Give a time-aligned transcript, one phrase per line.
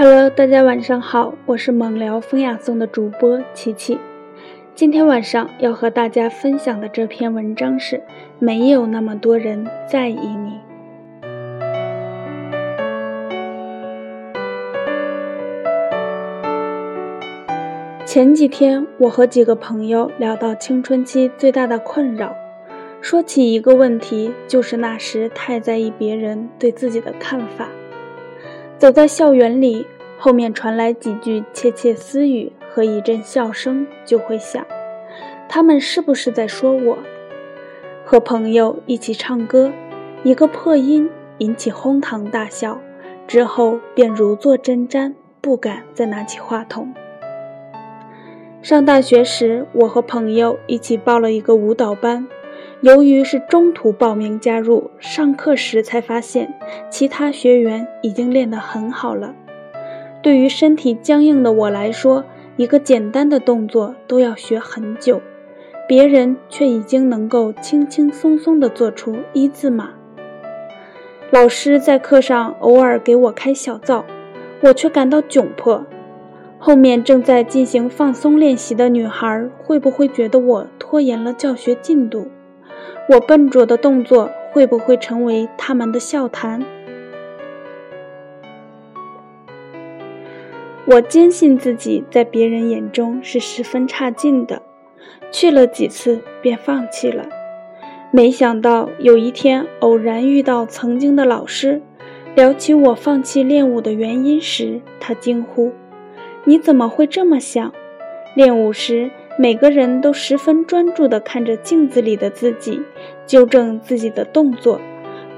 [0.00, 3.98] Hello，大家晚上好，我是猛聊风雅颂的主播琪琪。
[4.72, 8.00] 今天晚上要和大家分享的这篇文章是：
[8.38, 10.60] 没有那么多人在意你。
[18.06, 22.36] 前几天，我和几个朋友聊到青春期最大的困扰，
[23.00, 27.68] 说起一个问题，就是那时太在意别人对自己的看法。
[28.78, 29.84] 走在校园里，
[30.18, 34.64] 后面传来几句窃窃私语和一阵笑声，就会想，
[35.48, 36.98] 他们是不是在说我？
[38.04, 39.72] 和朋友一起唱歌，
[40.22, 42.80] 一个破音引起哄堂大笑，
[43.26, 46.94] 之后便如坐针毡，不敢再拿起话筒。
[48.62, 52.28] 上大学时，我和朋友一起报了一个舞蹈班。
[52.80, 56.54] 由于是中途报名加入，上课时才发现
[56.88, 59.34] 其他学员已经练得很好了。
[60.22, 62.24] 对于身体僵硬的我来说，
[62.56, 65.20] 一个简单的动作都要学很久，
[65.88, 69.90] 别人却已经能够轻轻松松地做出一字马。
[71.32, 74.04] 老师在课上偶尔给我开小灶，
[74.60, 75.84] 我却感到窘迫。
[76.60, 82.28] 后面正在进行放松练习的女孩会不会觉得我拖延了教学进度？
[83.08, 86.62] 我笨拙的动作会不会成为他们的笑谈？
[90.86, 94.62] 我坚信自己在别人眼中是十分差劲的，
[95.30, 97.28] 去了几次便放弃了。
[98.10, 101.82] 没想到有一天偶然遇到曾经的老师，
[102.34, 105.72] 聊起我放弃练舞的原因时，他惊呼
[106.44, 107.70] ：“你怎么会这么想？
[108.34, 109.10] 练舞时？”
[109.40, 112.82] 每个人都十分专注地看着镜子里的自己，
[113.24, 114.80] 纠正自己的动作。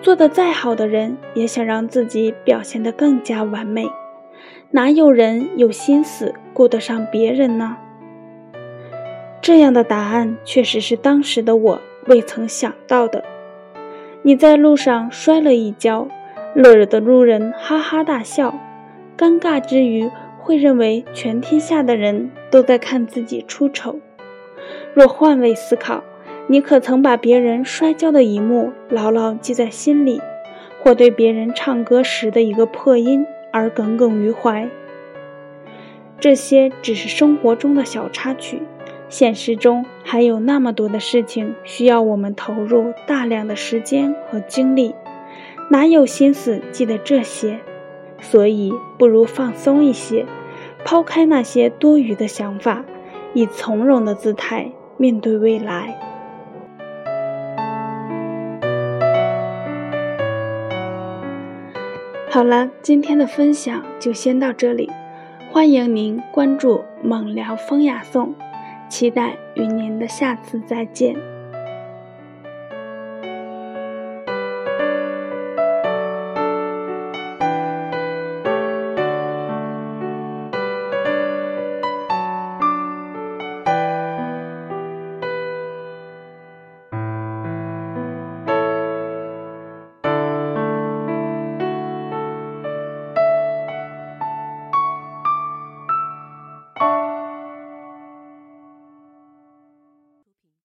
[0.00, 3.86] 做得再好的人，也想让自己表现得更加完美。
[4.70, 7.76] 哪有人有心思顾得上别人呢？
[9.42, 13.22] 这样的答案确实是当时的我未曾想到的。
[14.22, 16.08] 你在路上摔了一跤，
[16.54, 18.58] 惹得路人哈哈大笑，
[19.18, 20.10] 尴尬之余。
[20.50, 24.00] 会认为全天下的人都在看自己出丑。
[24.94, 26.02] 若换位思考，
[26.48, 30.20] 你可曾把别人摔跤的一幕牢牢记在心里，
[30.82, 34.68] 或对别人唱歌时的一个破音而耿耿于怀？
[36.18, 38.60] 这些只是生活中的小插曲，
[39.08, 44.96] 现实中还有那么多的事情需要我们投入大量的时间和精力，
[45.70, 47.60] 哪有心思记得这些？
[48.20, 50.26] 所以，不如放松一些。
[50.84, 52.84] 抛开那些多余的想法，
[53.34, 55.98] 以从容的姿态面对未来。
[62.28, 64.90] 好了，今天的分享就先到这里，
[65.50, 68.34] 欢迎您关注“猛聊风雅颂”，
[68.88, 71.39] 期待与您的下次再见。